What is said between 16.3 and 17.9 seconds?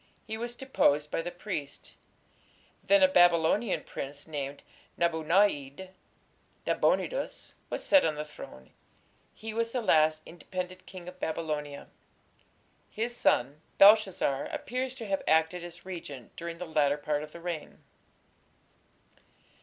during the latter part of the reign.